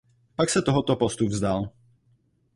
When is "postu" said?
0.95-1.27